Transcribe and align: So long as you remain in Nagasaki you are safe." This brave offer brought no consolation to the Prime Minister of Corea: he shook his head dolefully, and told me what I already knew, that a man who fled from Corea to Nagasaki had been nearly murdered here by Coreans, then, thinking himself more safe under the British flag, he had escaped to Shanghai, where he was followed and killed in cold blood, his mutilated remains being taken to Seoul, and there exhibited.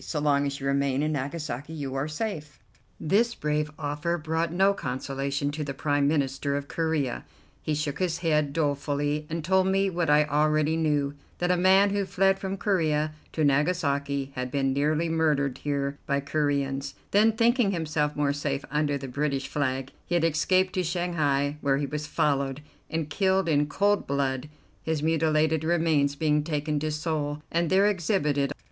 So 0.03 0.19
long 0.19 0.47
as 0.47 0.59
you 0.59 0.65
remain 0.65 1.03
in 1.03 1.11
Nagasaki 1.11 1.73
you 1.73 1.93
are 1.93 2.07
safe." 2.07 2.57
This 2.99 3.35
brave 3.35 3.69
offer 3.77 4.17
brought 4.17 4.51
no 4.51 4.73
consolation 4.73 5.51
to 5.51 5.63
the 5.63 5.75
Prime 5.75 6.07
Minister 6.07 6.57
of 6.57 6.67
Corea: 6.67 7.23
he 7.61 7.75
shook 7.75 7.99
his 7.99 8.17
head 8.25 8.51
dolefully, 8.51 9.27
and 9.29 9.45
told 9.45 9.67
me 9.67 9.91
what 9.91 10.09
I 10.09 10.23
already 10.25 10.75
knew, 10.75 11.13
that 11.37 11.51
a 11.51 11.55
man 11.55 11.91
who 11.91 12.05
fled 12.07 12.39
from 12.39 12.57
Corea 12.57 13.13
to 13.33 13.43
Nagasaki 13.43 14.31
had 14.33 14.49
been 14.49 14.73
nearly 14.73 15.07
murdered 15.07 15.59
here 15.59 15.99
by 16.07 16.19
Coreans, 16.19 16.95
then, 17.11 17.33
thinking 17.33 17.69
himself 17.69 18.15
more 18.15 18.33
safe 18.33 18.65
under 18.71 18.97
the 18.97 19.07
British 19.07 19.47
flag, 19.47 19.91
he 20.07 20.15
had 20.15 20.23
escaped 20.23 20.73
to 20.73 20.83
Shanghai, 20.83 21.57
where 21.61 21.77
he 21.77 21.85
was 21.85 22.07
followed 22.07 22.61
and 22.89 23.07
killed 23.07 23.47
in 23.47 23.67
cold 23.67 24.07
blood, 24.07 24.49
his 24.81 25.03
mutilated 25.03 25.63
remains 25.63 26.15
being 26.15 26.43
taken 26.43 26.79
to 26.79 26.89
Seoul, 26.89 27.43
and 27.51 27.69
there 27.69 27.85
exhibited. 27.85 28.51